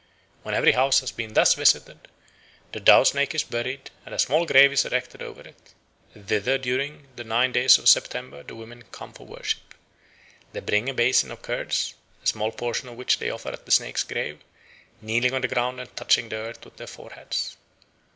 [0.41, 2.07] When every house has been thus visited,
[2.71, 5.75] the dough snake is buried and a small grave is erected over it.
[6.19, 9.75] Thither during the nine days of September the women come to worship.
[10.53, 11.93] They bring a basin of curds,
[12.23, 14.41] a small portion of which they offer at the snake's grave,
[15.03, 17.55] kneeling on the ground and touching the earth with their foreheads.